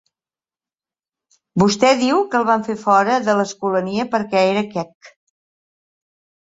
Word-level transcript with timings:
Vostè 1.63 1.91
diu 1.99 2.23
que 2.33 2.41
el 2.41 2.49
van 2.49 2.65
fer 2.71 2.77
fora 2.87 3.21
de 3.29 3.37
l'Escolania 3.43 4.09
perquè 4.17 4.45
era 4.57 4.67
quec. 4.75 5.15